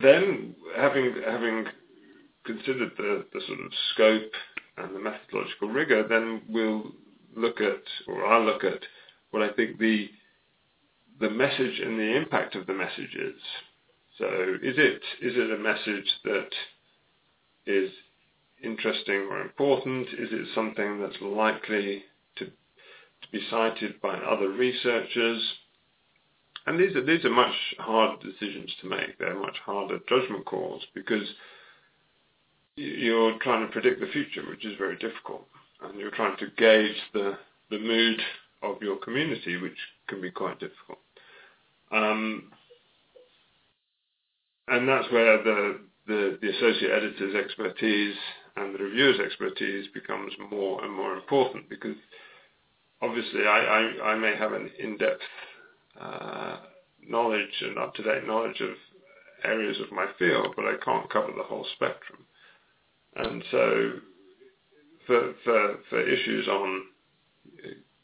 then, 0.00 0.54
having 0.76 1.14
having 1.26 1.66
considered 2.44 2.92
the, 2.96 3.26
the 3.32 3.40
sort 3.46 3.60
of 3.60 3.72
scope 3.92 4.32
and 4.78 4.94
the 4.94 5.00
methodological 5.00 5.68
rigor, 5.68 6.06
then 6.08 6.42
we'll 6.48 6.92
look 7.36 7.60
at, 7.60 7.82
or 8.08 8.26
I'll 8.26 8.44
look 8.44 8.64
at, 8.64 8.80
what 9.30 9.42
I 9.42 9.52
think 9.52 9.78
the 9.78 10.08
the 11.20 11.30
message 11.30 11.80
and 11.80 11.98
the 11.98 12.16
impact 12.16 12.54
of 12.54 12.66
the 12.66 12.72
message 12.72 13.14
is. 13.14 13.40
So, 14.18 14.26
is 14.62 14.76
it 14.78 15.02
is 15.20 15.34
it 15.36 15.50
a 15.50 15.58
message 15.58 16.10
that 16.24 16.50
is 17.66 17.90
interesting 18.62 19.28
or 19.30 19.40
important? 19.40 20.08
Is 20.08 20.28
it 20.32 20.48
something 20.54 21.00
that's 21.00 21.20
likely 21.20 22.04
to, 22.36 22.46
to 22.46 23.28
be 23.32 23.40
cited 23.50 24.00
by 24.00 24.14
other 24.14 24.48
researchers? 24.48 25.42
And 26.66 26.78
these 26.78 26.94
are, 26.94 27.04
these 27.04 27.24
are 27.24 27.30
much 27.30 27.54
harder 27.78 28.22
decisions 28.22 28.74
to 28.80 28.88
make. 28.88 29.18
They're 29.18 29.38
much 29.38 29.56
harder 29.64 29.98
judgment 30.08 30.44
calls 30.44 30.82
because 30.94 31.26
you're 32.76 33.38
trying 33.38 33.66
to 33.66 33.72
predict 33.72 34.00
the 34.00 34.06
future, 34.06 34.42
which 34.48 34.64
is 34.64 34.76
very 34.78 34.96
difficult. 34.96 35.46
And 35.82 35.98
you're 35.98 36.10
trying 36.10 36.36
to 36.38 36.46
gauge 36.56 36.96
the, 37.14 37.38
the 37.70 37.78
mood 37.78 38.20
of 38.62 38.82
your 38.82 38.96
community, 38.96 39.56
which 39.56 39.76
can 40.06 40.20
be 40.20 40.30
quite 40.30 40.60
difficult. 40.60 40.98
Um, 41.90 42.52
and 44.68 44.88
that's 44.88 45.10
where 45.10 45.42
the, 45.42 45.80
the, 46.06 46.38
the 46.40 46.50
associate 46.50 46.92
editor's 46.92 47.34
expertise 47.34 48.16
and 48.56 48.74
the 48.74 48.82
reviewer's 48.82 49.20
expertise 49.20 49.86
becomes 49.94 50.32
more 50.50 50.82
and 50.84 50.92
more 50.92 51.14
important 51.14 51.68
because 51.68 51.96
obviously 53.02 53.46
I, 53.46 53.58
I, 53.58 54.10
I 54.12 54.14
may 54.16 54.36
have 54.36 54.52
an 54.52 54.70
in-depth 54.78 55.22
uh, 56.00 56.56
knowledge 57.06 57.62
and 57.62 57.78
up-to-date 57.78 58.26
knowledge 58.26 58.60
of 58.60 58.70
areas 59.44 59.78
of 59.80 59.92
my 59.92 60.06
field, 60.18 60.54
but 60.56 60.66
I 60.66 60.74
can't 60.84 61.10
cover 61.10 61.32
the 61.36 61.42
whole 61.42 61.66
spectrum. 61.76 62.26
And 63.16 63.42
so 63.50 63.92
for, 65.06 65.34
for, 65.44 65.76
for 65.88 66.00
issues 66.08 66.46
on 66.48 66.82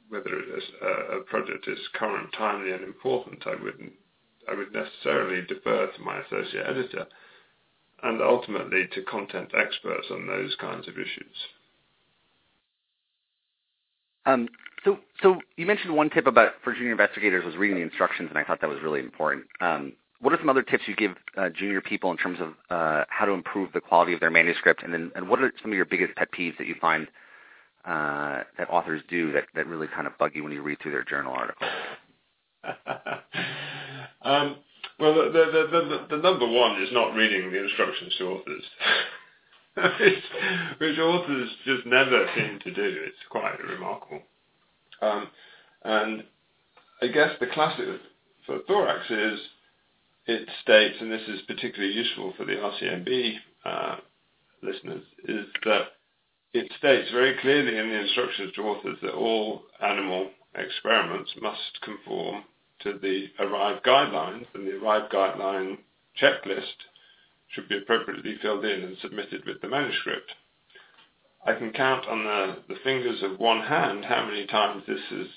whether 0.08 0.30
a, 0.30 1.18
a 1.18 1.20
project 1.22 1.66
is 1.68 1.78
current, 1.94 2.30
timely, 2.36 2.72
and 2.72 2.84
important, 2.84 3.46
I 3.46 3.62
wouldn't, 3.62 3.92
I 4.50 4.54
would 4.54 4.72
necessarily 4.72 5.42
defer 5.46 5.86
to 5.86 6.02
my 6.02 6.20
associate 6.20 6.66
editor 6.66 7.06
and 8.06 8.22
ultimately 8.22 8.86
to 8.94 9.02
content 9.02 9.50
experts 9.56 10.06
on 10.10 10.26
those 10.26 10.54
kinds 10.60 10.86
of 10.86 10.94
issues. 10.94 11.36
Um, 14.24 14.48
so, 14.84 14.98
so 15.22 15.40
you 15.56 15.66
mentioned 15.66 15.94
one 15.94 16.10
tip 16.10 16.26
about 16.26 16.52
for 16.62 16.72
junior 16.72 16.92
investigators 16.92 17.44
was 17.44 17.56
reading 17.56 17.76
the 17.78 17.82
instructions, 17.82 18.28
and 18.28 18.38
I 18.38 18.44
thought 18.44 18.60
that 18.60 18.70
was 18.70 18.78
really 18.82 19.00
important. 19.00 19.46
Um, 19.60 19.92
what 20.20 20.32
are 20.32 20.38
some 20.38 20.48
other 20.48 20.62
tips 20.62 20.84
you 20.86 20.94
give 20.94 21.12
uh, 21.36 21.48
junior 21.50 21.80
people 21.80 22.10
in 22.10 22.16
terms 22.16 22.38
of 22.40 22.54
uh, 22.70 23.04
how 23.08 23.24
to 23.24 23.32
improve 23.32 23.72
the 23.72 23.80
quality 23.80 24.14
of 24.14 24.20
their 24.20 24.30
manuscript, 24.30 24.82
and 24.82 24.92
then 24.92 25.10
and 25.14 25.28
what 25.28 25.40
are 25.40 25.52
some 25.60 25.72
of 25.72 25.76
your 25.76 25.84
biggest 25.84 26.14
pet 26.16 26.28
peeves 26.32 26.56
that 26.58 26.66
you 26.66 26.74
find 26.80 27.08
uh, 27.84 28.42
that 28.58 28.70
authors 28.70 29.02
do 29.08 29.32
that, 29.32 29.44
that 29.54 29.66
really 29.66 29.88
kind 29.88 30.06
of 30.06 30.16
bug 30.18 30.32
you 30.34 30.42
when 30.42 30.52
you 30.52 30.62
read 30.62 30.78
through 30.80 30.92
their 30.92 31.04
journal 31.04 31.32
articles? 31.32 31.70
um, 34.22 34.56
well, 34.98 35.14
the, 35.14 35.30
the, 35.30 35.68
the, 35.70 36.16
the, 36.16 36.22
number 36.22 36.46
one 36.46 36.82
is 36.82 36.88
not 36.92 37.14
reading 37.14 37.50
the 37.50 37.62
instructions 37.62 38.14
to 38.18 38.24
authors, 38.24 38.64
which, 40.78 40.98
authors 40.98 41.50
just 41.64 41.86
never 41.86 42.26
seem 42.34 42.58
to 42.64 42.72
do. 42.72 42.96
It's 43.04 43.16
quite 43.28 43.62
remarkable. 43.62 44.22
Um, 45.02 45.28
and 45.84 46.24
I 47.02 47.08
guess 47.08 47.30
the 47.40 47.46
classic 47.46 47.84
for 48.46 48.60
thorax 48.66 49.10
is 49.10 49.38
it 50.26 50.48
states, 50.62 50.96
and 51.00 51.12
this 51.12 51.28
is 51.28 51.42
particularly 51.46 51.94
useful 51.94 52.32
for 52.36 52.44
the 52.44 52.54
RCMB 52.54 53.34
uh, 53.64 53.96
listeners, 54.62 55.02
is 55.28 55.46
that 55.64 55.82
it 56.54 56.72
states 56.78 57.10
very 57.12 57.36
clearly 57.40 57.76
in 57.76 57.88
the 57.90 58.00
instructions 58.00 58.52
to 58.54 58.62
authors 58.62 58.96
that 59.02 59.12
all 59.12 59.62
animal 59.82 60.30
experiments 60.54 61.30
must 61.40 61.80
conform 61.82 62.44
to 62.80 62.98
the 62.98 63.28
ARRIVE 63.38 63.82
guidelines, 63.82 64.46
and 64.54 64.66
the 64.66 64.76
ARRIVE 64.78 65.10
guideline 65.10 65.78
checklist 66.20 66.84
should 67.48 67.68
be 67.68 67.78
appropriately 67.78 68.36
filled 68.42 68.64
in 68.64 68.82
and 68.82 68.96
submitted 68.98 69.44
with 69.46 69.60
the 69.60 69.68
manuscript. 69.68 70.32
I 71.46 71.54
can 71.54 71.72
count 71.72 72.06
on 72.06 72.24
the, 72.24 72.56
the 72.68 72.80
fingers 72.82 73.22
of 73.22 73.38
one 73.38 73.62
hand 73.62 74.04
how 74.04 74.26
many 74.26 74.46
times 74.46 74.82
this 74.86 75.00
has 75.10 75.28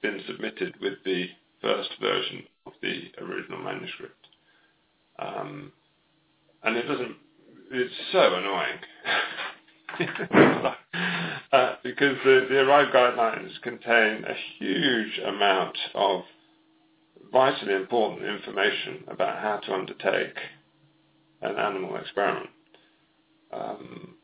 been 0.00 0.20
submitted 0.26 0.74
with 0.80 0.94
the 1.04 1.26
first 1.60 1.90
version 2.00 2.44
of 2.66 2.72
the 2.80 3.12
original 3.18 3.62
manuscript. 3.62 4.26
Um, 5.18 5.72
and 6.62 6.76
it 6.76 6.86
doesn't. 6.88 7.16
It's 7.70 7.94
so 8.12 8.34
annoying. 8.34 8.78
uh, 11.52 11.76
because 11.82 12.16
the, 12.24 12.46
the 12.48 12.60
ARRIVE 12.60 12.92
guidelines 12.94 13.60
contain 13.62 14.24
a 14.24 14.34
huge 14.58 15.18
amount 15.26 15.76
of 15.94 16.22
vitally 17.32 17.74
important 17.74 18.24
information 18.24 19.04
about 19.08 19.38
how 19.38 19.56
to 19.58 19.72
undertake 19.72 20.36
an 21.40 21.56
animal 21.56 21.96
experiment. 21.96 22.50
Um, 23.52 24.14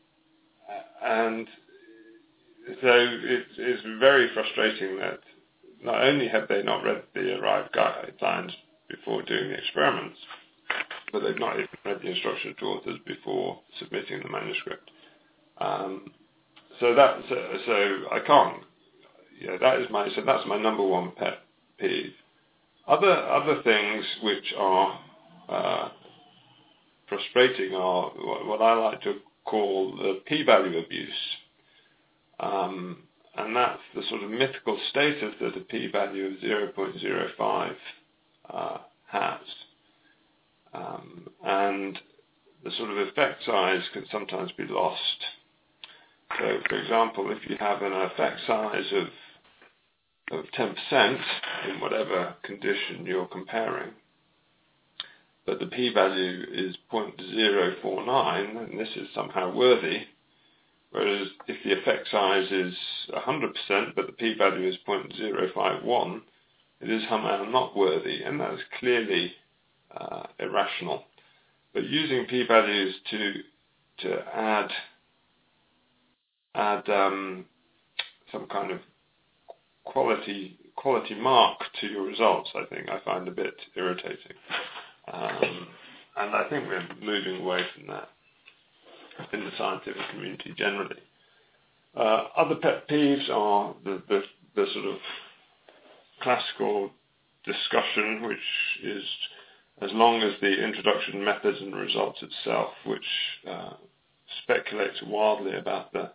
and 1.03 1.47
so 2.81 2.89
it's 2.91 3.81
very 3.99 4.29
frustrating 4.33 4.99
that 4.99 5.19
not 5.83 6.03
only 6.03 6.27
have 6.27 6.47
they 6.47 6.61
not 6.63 6.83
read 6.83 7.03
the 7.13 7.35
ARRIVE 7.35 7.71
guidelines 7.71 8.51
before 8.89 9.23
doing 9.23 9.49
the 9.49 9.57
experiments, 9.57 10.17
but 11.11 11.23
they've 11.23 11.39
not 11.39 11.55
even 11.55 11.67
read 11.85 11.99
the 12.01 12.09
instructions 12.09 12.55
to 12.59 12.65
authors 12.65 12.99
before 13.05 13.59
submitting 13.79 14.21
the 14.21 14.29
manuscript. 14.29 14.91
Um, 15.57 16.11
so 16.79 16.95
that 16.95 17.21
so, 17.27 17.35
so 17.65 17.73
I 18.11 18.19
can't. 18.25 18.63
Yeah, 19.41 19.57
that 19.59 19.79
is 19.79 19.87
my 19.89 20.09
so 20.15 20.21
that's 20.25 20.47
my 20.47 20.61
number 20.61 20.83
one 20.83 21.11
pet 21.17 21.39
peeve. 21.79 22.13
Other 22.89 23.11
other 23.11 23.61
things 23.61 24.03
which 24.23 24.53
are 24.57 24.99
uh, 25.47 25.89
frustrating 27.07 27.75
are 27.75 28.09
what 28.09 28.63
I 28.63 28.73
like 28.73 29.01
to 29.03 29.17
call 29.45 29.95
the 29.95 30.21
p-value 30.25 30.79
abuse. 30.79 31.09
Um, 32.39 33.03
and 33.37 33.55
that's 33.55 33.81
the 33.95 34.01
sort 34.09 34.23
of 34.23 34.31
mythical 34.31 34.79
status 34.89 35.35
that 35.39 35.55
a 35.55 35.61
p-value 35.61 36.25
of 36.25 36.33
0.05 36.33 37.75
uh, 38.49 38.77
has. 39.07 39.39
Um, 40.73 41.29
and 41.45 41.99
the 42.63 42.71
sort 42.71 42.89
of 42.89 42.97
effect 42.97 43.43
size 43.45 43.83
can 43.93 44.05
sometimes 44.11 44.51
be 44.53 44.65
lost. 44.65 44.99
So, 46.39 46.59
for 46.67 46.75
example, 46.75 47.31
if 47.31 47.49
you 47.49 47.55
have 47.59 47.81
an 47.83 47.93
effect 47.93 48.39
size 48.47 48.91
of 48.93 49.07
of 50.31 50.45
10% 50.57 51.19
in 51.69 51.79
whatever 51.79 52.35
condition 52.43 53.05
you're 53.05 53.27
comparing, 53.27 53.91
but 55.45 55.59
the 55.59 55.67
p-value 55.67 56.45
is 56.51 56.75
0.049, 56.91 58.63
and 58.69 58.79
this 58.79 58.89
is 58.95 59.07
somehow 59.13 59.53
worthy, 59.53 60.05
Whereas 60.91 61.27
if 61.47 61.63
the 61.63 61.73
effect 61.79 62.07
size 62.09 62.51
is 62.51 62.73
100%, 63.13 63.95
but 63.95 64.07
the 64.07 64.13
p-value 64.13 64.67
is 64.67 64.75
0.051, 64.87 66.21
it 66.81 66.89
is 66.89 67.03
somehow 67.09 67.43
not 67.43 67.75
worthy, 67.75 68.23
and 68.23 68.39
that 68.39 68.53
is 68.53 68.59
clearly 68.79 69.33
uh, 69.95 70.23
irrational. 70.39 71.03
But 71.73 71.83
using 71.83 72.25
p-values 72.25 72.95
to 73.11 73.33
to 73.99 74.17
add 74.33 74.71
add 76.55 76.89
um, 76.89 77.45
some 78.31 78.47
kind 78.47 78.71
of 78.71 78.79
quality 79.91 80.57
quality 80.75 81.15
mark 81.15 81.59
to 81.81 81.87
your 81.87 82.03
results, 82.03 82.49
I 82.55 82.63
think 82.73 82.89
I 82.89 82.99
find 83.03 83.27
a 83.27 83.31
bit 83.31 83.53
irritating, 83.75 84.37
um, 85.11 85.67
and 86.17 86.35
I 86.35 86.47
think 86.49 86.67
we're 86.67 86.87
moving 87.01 87.41
away 87.41 87.59
from 87.75 87.87
that 87.87 88.09
in 89.33 89.41
the 89.41 89.51
scientific 89.57 90.01
community 90.11 90.53
generally. 90.57 91.01
Uh, 91.95 92.27
other 92.37 92.55
pet 92.55 92.87
peeves 92.87 93.29
are 93.29 93.75
the, 93.83 94.01
the, 94.07 94.21
the 94.55 94.65
sort 94.73 94.85
of 94.85 94.97
classical 96.21 96.91
discussion, 97.45 98.21
which 98.23 98.37
is 98.83 99.03
as 99.81 99.89
long 99.93 100.21
as 100.21 100.33
the 100.41 100.63
introduction, 100.63 101.23
methods, 101.23 101.57
and 101.61 101.75
results 101.75 102.21
itself, 102.21 102.69
which 102.85 103.05
uh, 103.49 103.73
speculates 104.43 105.01
wildly 105.05 105.57
about 105.57 105.91
the, 105.93 106.11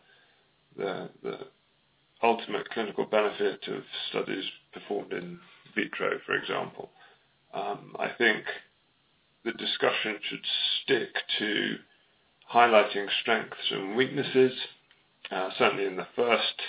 the, 0.77 1.09
the 1.23 1.39
ultimate 2.25 2.71
clinical 2.71 3.05
benefit 3.05 3.69
of 3.69 3.83
studies 4.09 4.45
performed 4.73 5.13
in 5.13 5.39
vitro, 5.75 6.19
for 6.25 6.35
example. 6.35 6.91
Um, 7.53 7.95
I 7.99 8.09
think 8.17 8.45
the 9.45 9.53
discussion 9.53 10.17
should 10.29 10.47
stick 10.83 11.11
to 11.39 11.77
highlighting 12.53 13.07
strengths 13.21 13.71
and 13.71 13.95
weaknesses, 13.95 14.53
uh, 15.31 15.51
certainly 15.59 15.85
in 15.85 15.97
the 15.97 16.07
first 16.17 16.63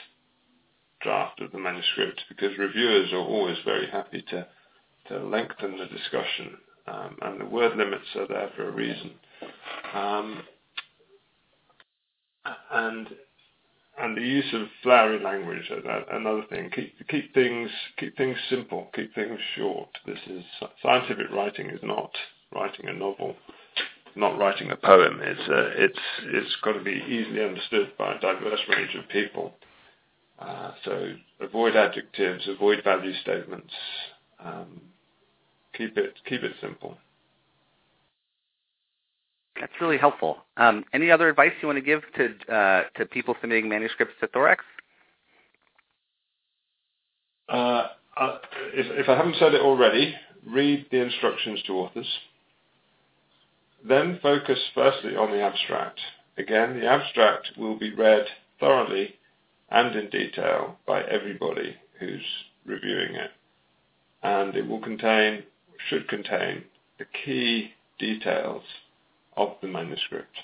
draft 1.02 1.39
of 1.41 1.52
the 1.52 1.58
manuscript, 1.58 2.22
because 2.28 2.58
reviewers 2.58 3.13
are 3.13 3.18
always 3.18 3.58
very 3.63 3.88
happy 3.88 4.24
to, 4.30 4.46
to 5.08 5.20
lengthen 5.20 5.78
the 5.78 5.86
discussion, 5.86 6.58
um, 6.88 7.18
and 7.22 7.39
the 7.39 7.46
word 7.46 7.78
limits 7.78 8.06
are 8.15 8.28
there 8.28 8.50
for 8.56 8.68
a 8.68 8.72
reason. 8.72 9.12
Um, 9.94 10.44
and 12.72 13.08
and 13.99 14.17
the 14.17 14.21
use 14.21 14.53
of 14.53 14.67
flowery 14.84 15.19
language, 15.19 15.71
another 16.12 16.43
thing. 16.49 16.69
Keep 16.69 17.08
keep 17.08 17.34
things 17.34 17.69
keep 17.97 18.17
things 18.17 18.38
simple, 18.49 18.89
keep 18.93 19.13
things 19.15 19.39
short. 19.55 19.89
This 20.05 20.19
is 20.27 20.43
scientific 20.81 21.29
writing 21.31 21.69
is 21.69 21.79
not 21.84 22.12
writing 22.53 22.88
a 22.88 22.93
novel 22.93 23.36
not 24.15 24.38
writing 24.38 24.71
a 24.71 24.75
poem. 24.75 25.19
It's 25.21 25.49
uh, 25.49 25.71
it's 25.75 25.99
it's 26.23 26.55
got 26.63 26.73
to 26.73 26.84
be 26.84 27.03
easily 27.08 27.43
understood 27.43 27.91
by 27.97 28.15
a 28.15 28.19
diverse 28.19 28.62
range 28.69 28.95
of 28.95 29.08
people. 29.10 29.53
Uh, 30.39 30.71
so 30.84 31.13
avoid 31.41 31.75
adjectives, 31.75 32.47
avoid 32.47 32.84
value 32.84 33.13
statements. 33.21 33.73
Um, 34.43 34.81
keep 35.73 35.97
it 35.97 36.13
keep 36.27 36.43
it 36.43 36.53
simple. 36.62 36.97
That's 39.60 39.74
really 39.80 39.98
helpful. 39.98 40.38
Um, 40.58 40.84
any 40.94 41.12
other 41.12 41.30
advice 41.30 41.52
you 41.62 41.68
want 41.68 41.78
to 41.78 41.82
give 41.82 42.02
to 42.15 42.54
uh, 42.54 42.84
to 42.98 43.06
people 43.06 43.36
submitting 43.39 43.70
manuscripts 43.70 44.15
to 44.20 44.28
Thorax? 44.28 44.63
Uh, 47.48 47.88
if, 48.74 48.88
if 49.00 49.10
I 49.10 49.15
haven't 49.15 49.36
said 49.39 49.54
it 49.54 49.62
already, 49.62 50.15
read 50.46 50.86
the 50.91 51.02
instructions 51.02 51.62
to 51.68 51.74
authors. 51.74 52.08
Then 53.88 54.20
focus 54.22 54.60
firstly 54.74 55.15
on 55.15 55.32
the 55.32 55.41
abstract. 55.41 56.00
Again, 56.38 56.80
the 56.80 56.88
abstract 56.88 57.52
will 57.58 57.78
be 57.78 57.94
read 57.94 58.26
thoroughly 58.60 59.15
and 59.70 59.96
in 59.96 60.10
detail 60.10 60.78
by 60.88 61.04
everybody 61.04 61.76
who's 62.00 62.26
reviewing 62.65 63.15
it. 63.15 63.32
And 64.24 64.56
it 64.56 64.68
will 64.68 64.82
contain, 64.82 65.44
should 65.89 66.08
contain, 66.08 66.63
the 66.98 67.06
key 67.26 67.72
details 68.00 68.63
of 69.38 69.56
the 69.62 69.67
manuscript. 69.67 70.36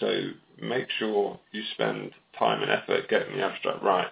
So 0.00 0.30
make 0.60 0.86
sure 0.98 1.38
you 1.52 1.62
spend 1.74 2.12
time 2.38 2.62
and 2.62 2.70
effort 2.70 3.08
getting 3.08 3.36
the 3.36 3.44
abstract 3.44 3.82
right. 3.82 4.10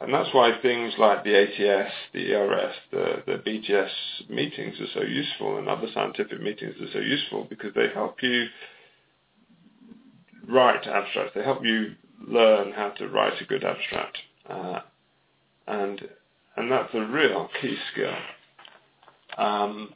And 0.00 0.14
that's 0.14 0.32
why 0.32 0.52
things 0.62 0.94
like 0.96 1.24
the 1.24 1.36
ATS, 1.36 1.92
the 2.12 2.32
ERS, 2.32 2.74
the, 2.92 3.22
the 3.26 3.38
BTS 3.38 4.30
meetings 4.30 4.76
are 4.80 5.00
so 5.00 5.02
useful 5.02 5.58
and 5.58 5.68
other 5.68 5.88
scientific 5.92 6.40
meetings 6.40 6.76
are 6.80 6.92
so 6.92 7.00
useful 7.00 7.46
because 7.50 7.74
they 7.74 7.88
help 7.92 8.22
you 8.22 8.46
write 10.48 10.86
abstracts. 10.86 11.32
They 11.34 11.42
help 11.42 11.64
you 11.64 11.94
learn 12.26 12.72
how 12.72 12.90
to 12.90 13.08
write 13.08 13.40
a 13.40 13.44
good 13.44 13.64
abstract. 13.64 14.18
Uh, 14.48 14.80
and, 15.66 16.00
and 16.56 16.70
that's 16.70 16.94
a 16.94 17.00
real 17.00 17.48
key 17.60 17.76
skill. 17.92 18.14
Um, 19.36 19.92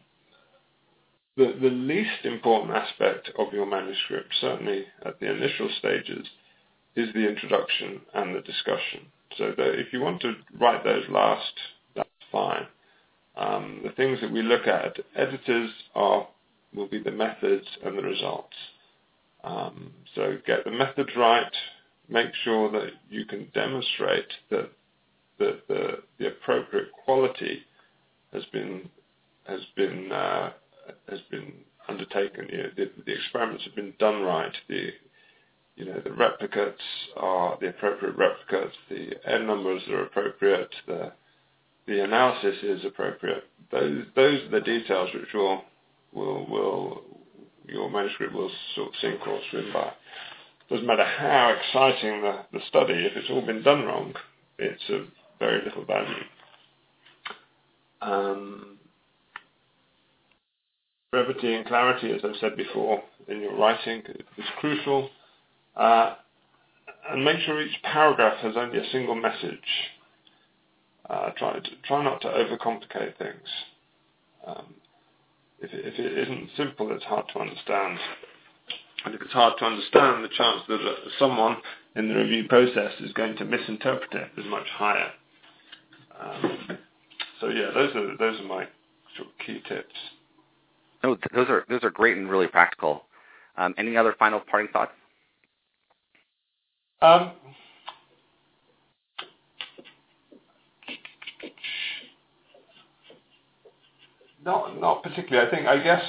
the, 1.36 1.56
the 1.60 1.70
least 1.70 2.24
important 2.24 2.72
aspect 2.76 3.30
of 3.38 3.52
your 3.52 3.66
manuscript, 3.66 4.34
certainly 4.40 4.84
at 5.04 5.18
the 5.20 5.30
initial 5.30 5.70
stages, 5.78 6.26
is 6.94 7.12
the 7.14 7.26
introduction 7.28 8.00
and 8.14 8.34
the 8.34 8.40
discussion. 8.40 9.06
So 9.38 9.54
if 9.56 9.92
you 9.92 10.00
want 10.00 10.20
to 10.22 10.34
write 10.58 10.84
those 10.84 11.08
last, 11.08 11.52
that's 11.96 12.08
fine. 12.30 12.66
Um, 13.36 13.80
the 13.82 13.92
things 13.92 14.20
that 14.20 14.30
we 14.30 14.42
look 14.42 14.66
at 14.66 14.98
editors 15.16 15.70
are 15.94 16.28
will 16.74 16.88
be 16.88 17.02
the 17.02 17.10
methods 17.10 17.66
and 17.84 17.96
the 17.96 18.02
results. 18.02 18.56
Um, 19.44 19.92
so 20.14 20.38
get 20.46 20.64
the 20.64 20.70
methods 20.70 21.10
right. 21.16 21.52
Make 22.08 22.34
sure 22.44 22.70
that 22.72 22.90
you 23.10 23.24
can 23.24 23.48
demonstrate 23.54 24.28
that 24.50 24.70
the, 25.38 25.60
the, 25.68 25.98
the 26.18 26.28
appropriate 26.28 26.88
quality 27.04 27.62
has 28.32 28.44
been 28.52 28.88
has 29.46 29.60
been 29.74 30.12
uh, 30.12 30.52
has 31.08 31.20
been 31.30 31.52
undertaken. 31.88 32.48
You 32.50 32.58
know, 32.58 32.70
the, 32.76 32.90
the, 33.04 33.12
experiments 33.12 33.64
have 33.64 33.74
been 33.74 33.94
done 33.98 34.22
right. 34.22 34.52
The 34.68 34.90
you 35.76 35.86
know, 35.86 36.00
the 36.04 36.10
replicates 36.10 36.74
are 37.16 37.56
the 37.60 37.68
appropriate 37.68 38.16
replicates, 38.16 38.72
the 38.90 39.12
n 39.26 39.46
numbers 39.46 39.82
are 39.88 40.04
appropriate, 40.04 40.70
the 40.86 41.12
the 41.86 42.04
analysis 42.04 42.56
is 42.62 42.84
appropriate. 42.84 43.44
Those 43.70 44.04
those 44.14 44.42
are 44.42 44.50
the 44.50 44.60
details 44.60 45.10
which 45.14 45.32
will 45.34 45.62
will 46.12 46.46
will 46.46 47.02
your 47.66 47.90
manuscript 47.90 48.34
will 48.34 48.50
sort 48.74 48.88
of 48.88 48.94
sink 49.00 49.26
or 49.26 49.40
swim 49.50 49.72
by. 49.72 49.92
Doesn't 50.68 50.86
matter 50.86 51.04
how 51.04 51.54
exciting 51.58 52.22
the, 52.22 52.40
the 52.52 52.60
study, 52.68 52.94
if 52.94 53.16
it's 53.16 53.28
all 53.30 53.44
been 53.44 53.62
done 53.62 53.84
wrong, 53.84 54.14
it's 54.58 54.82
of 54.90 55.06
very 55.38 55.62
little 55.64 55.84
value. 55.84 56.14
Um, 58.00 58.71
brevity 61.12 61.54
and 61.54 61.66
clarity, 61.66 62.10
as 62.10 62.22
I've 62.24 62.40
said 62.40 62.56
before, 62.56 63.02
in 63.28 63.40
your 63.40 63.56
writing 63.56 64.02
is 64.38 64.44
crucial. 64.58 65.10
Uh, 65.76 66.14
and 67.10 67.24
make 67.24 67.38
sure 67.40 67.60
each 67.60 67.82
paragraph 67.82 68.38
has 68.38 68.54
only 68.56 68.78
a 68.78 68.90
single 68.90 69.14
message. 69.14 69.58
Uh, 71.08 71.30
try, 71.36 71.52
to, 71.52 71.70
try 71.86 72.02
not 72.02 72.20
to 72.22 72.28
overcomplicate 72.28 73.18
things. 73.18 73.48
Um, 74.46 74.74
if, 75.60 75.72
it, 75.72 75.84
if 75.84 75.98
it 75.98 76.18
isn't 76.18 76.50
simple, 76.56 76.90
it's 76.92 77.04
hard 77.04 77.26
to 77.34 77.40
understand. 77.40 77.98
And 79.04 79.14
if 79.14 79.20
it's 79.20 79.32
hard 79.32 79.58
to 79.58 79.64
understand, 79.64 80.24
the 80.24 80.28
chance 80.28 80.62
that 80.68 80.78
someone 81.18 81.56
in 81.94 82.08
the 82.08 82.14
review 82.14 82.48
process 82.48 82.92
is 83.00 83.12
going 83.12 83.36
to 83.36 83.44
misinterpret 83.44 84.12
it 84.12 84.40
is 84.40 84.46
much 84.46 84.66
higher. 84.76 85.10
Um, 86.18 86.78
so 87.40 87.48
yeah, 87.48 87.70
those 87.74 87.94
are 87.96 88.16
those 88.16 88.40
are 88.40 88.44
my 88.44 88.66
sort 89.16 89.28
of 89.28 89.46
key 89.46 89.60
tips. 89.68 89.94
No, 91.02 91.16
those 91.34 91.48
are 91.48 91.64
those 91.68 91.82
are 91.82 91.90
great 91.90 92.16
and 92.16 92.30
really 92.30 92.46
practical. 92.46 93.04
Um, 93.56 93.74
any 93.76 93.96
other 93.96 94.14
final 94.18 94.40
parting 94.40 94.70
thoughts? 94.72 94.92
Um, 97.00 97.32
not 104.44 104.80
not 104.80 105.02
particularly. 105.02 105.46
I 105.46 105.50
think 105.50 105.66
I 105.66 105.82
guess 105.82 106.04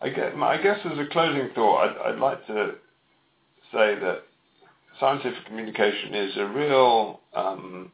I 0.00 0.08
guess, 0.08 0.32
I 0.36 0.56
guess 0.62 0.78
as 0.84 0.98
a 0.98 1.06
closing 1.12 1.48
thought, 1.54 1.88
I'd, 1.88 2.12
I'd 2.12 2.18
like 2.18 2.44
to 2.48 2.72
say 3.72 3.94
that 4.00 4.22
scientific 4.98 5.44
communication 5.46 6.14
is 6.14 6.36
a 6.36 6.46
real 6.46 7.20
um, 7.34 7.92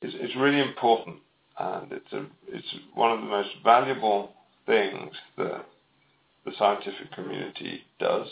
is, 0.00 0.14
is 0.14 0.34
really 0.36 0.60
important, 0.60 1.16
and 1.58 1.92
it's 1.92 2.12
a 2.12 2.24
it's 2.48 2.74
one 2.94 3.12
of 3.12 3.20
the 3.20 3.26
most 3.26 3.50
valuable 3.64 4.32
things 4.66 5.12
that 5.36 5.66
the 6.44 6.52
scientific 6.58 7.12
community 7.12 7.82
does 7.98 8.26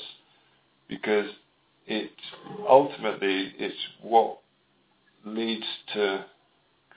because 0.88 1.30
it 1.86 2.10
ultimately 2.68 3.52
it's 3.58 3.74
what 4.02 4.38
leads 5.24 5.66
to 5.94 6.24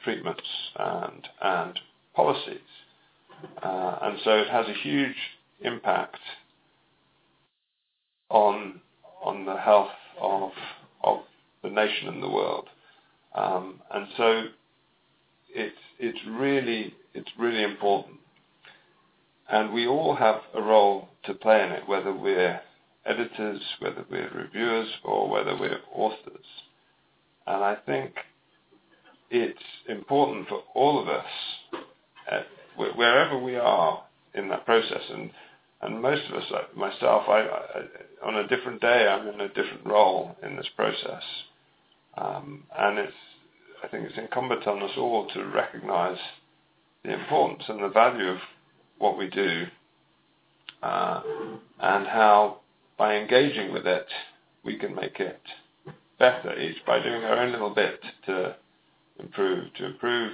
treatments 0.04 0.44
and 0.78 1.28
and 1.42 1.80
policies, 2.16 2.60
uh, 3.64 3.98
and 4.02 4.20
so 4.24 4.32
it 4.32 4.50
has 4.50 4.68
a 4.68 4.74
huge 4.74 5.16
impact 5.62 6.20
on 8.30 8.82
on 9.24 9.46
the 9.46 9.58
health 9.58 9.90
of 10.22 10.52
of 11.04 11.20
the 11.64 11.70
nation 11.70 12.08
and 12.10 12.22
the 12.22 12.30
world, 12.30 12.68
um, 13.36 13.80
and 13.94 14.08
so 14.18 14.44
it's 15.50 15.78
it's 16.00 16.20
really 16.30 16.94
it's 17.14 17.32
really 17.40 17.64
important, 17.64 18.18
and 19.50 19.74
we 19.74 19.88
all 19.88 20.16
have 20.16 20.42
a 20.56 20.62
role 20.62 21.10
to 21.26 21.34
play 21.34 21.64
in 21.64 21.72
it, 21.72 21.88
whether 21.88 22.14
we're 22.14 22.62
editors, 23.06 23.62
whether 23.80 24.06
we're 24.10 24.32
reviewers, 24.34 24.88
or 25.04 25.30
whether 25.30 25.58
we're 25.58 25.80
authors. 25.94 26.46
And 27.46 27.64
I 27.64 27.76
think 27.86 28.14
it's 29.30 29.60
important 29.90 30.48
for 30.48 30.64
all 30.74 31.02
of 31.02 31.10
us, 31.10 31.26
uh, 32.32 32.42
wherever 32.78 33.38
we 33.38 33.56
are 33.56 34.04
in 34.34 34.48
that 34.50 34.66
process. 34.66 35.02
And, 35.12 35.32
and 35.82 36.02
most 36.02 36.22
of 36.30 36.36
us, 36.36 36.46
like 36.52 36.78
myself, 36.78 37.24
I, 37.28 37.42
I, 37.42 38.28
on 38.28 38.36
a 38.36 38.48
different 38.48 38.80
day, 38.80 39.08
I'm 39.08 39.28
in 39.28 39.42
a 39.42 39.50
different 39.50 39.86
role 39.86 40.36
in 40.42 40.56
this 40.56 40.70
process. 40.76 41.24
Um, 42.18 42.64
and 42.78 43.00
it's, 43.00 43.14
I 43.84 43.88
think 43.88 44.06
it's 44.06 44.18
incumbent 44.18 44.66
on 44.68 44.82
us 44.82 44.92
all 44.98 45.28
to 45.34 45.46
recognize 45.46 46.18
the 47.04 47.14
importance 47.14 47.64
and 47.68 47.84
the 47.84 47.90
value 47.90 48.30
of 48.30 48.38
what 49.04 49.18
we 49.18 49.30
do 49.30 49.66
uh, 50.82 51.22
and 51.82 52.08
how 52.08 52.62
by 52.98 53.16
engaging 53.18 53.74
with 53.74 53.86
it, 53.86 54.08
we 54.64 54.78
can 54.78 54.96
make 54.96 55.20
it 55.20 55.42
better 56.20 56.58
each 56.58 56.78
by 56.86 57.04
doing 57.04 57.22
our 57.26 57.38
own 57.38 57.52
little 57.52 57.76
bit 57.76 58.00
to 58.26 58.56
improve, 59.20 59.74
to 59.74 59.86
improve 59.88 60.32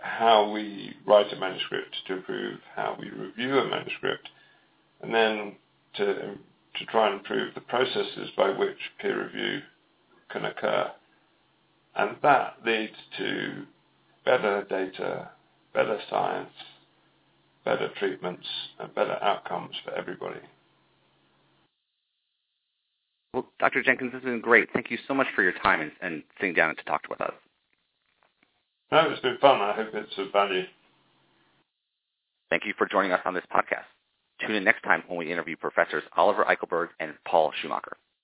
how 0.00 0.48
we 0.48 0.94
write 1.04 1.32
a 1.32 1.36
manuscript, 1.36 1.96
to 2.06 2.14
improve 2.18 2.60
how 2.76 2.96
we 3.00 3.10
review 3.10 3.58
a 3.58 3.68
manuscript, 3.68 4.28
and 5.02 5.12
then 5.12 5.56
to 5.96 6.36
to 6.78 6.86
try 6.86 7.08
and 7.08 7.18
improve 7.18 7.52
the 7.54 7.60
processes 7.62 8.30
by 8.36 8.50
which 8.50 8.78
peer 9.00 9.24
review 9.24 9.60
can 10.30 10.44
occur. 10.44 10.88
And 11.96 12.14
that 12.22 12.58
leads 12.64 12.94
to 13.16 13.64
better 14.24 14.64
data, 14.70 15.30
better 15.74 15.98
science, 16.08 16.52
better 17.68 17.90
treatments, 17.98 18.46
and 18.80 18.94
better 18.94 19.22
outcomes 19.22 19.74
for 19.84 19.92
everybody. 19.92 20.40
Well, 23.34 23.46
Dr. 23.60 23.82
Jenkins, 23.82 24.12
this 24.12 24.22
has 24.22 24.24
been 24.24 24.40
great. 24.40 24.70
Thank 24.72 24.90
you 24.90 24.96
so 25.06 25.12
much 25.12 25.26
for 25.36 25.42
your 25.42 25.52
time 25.52 25.82
and, 25.82 25.92
and 26.00 26.22
sitting 26.40 26.54
down 26.54 26.74
to 26.74 26.82
talk 26.84 27.02
with 27.10 27.20
us. 27.20 27.34
No, 28.90 29.10
it's 29.10 29.20
been 29.20 29.36
fun. 29.38 29.60
I 29.60 29.74
hope 29.74 29.88
it's 29.92 30.16
of 30.16 30.32
value. 30.32 30.62
Thank 32.48 32.64
you 32.64 32.72
for 32.78 32.86
joining 32.86 33.12
us 33.12 33.20
on 33.26 33.34
this 33.34 33.44
podcast. 33.52 33.84
Tune 34.40 34.56
in 34.56 34.64
next 34.64 34.82
time 34.82 35.02
when 35.06 35.18
we 35.18 35.30
interview 35.30 35.54
Professors 35.54 36.04
Oliver 36.16 36.44
Eickelberg 36.44 36.88
and 37.00 37.12
Paul 37.26 37.52
Schumacker. 37.62 37.92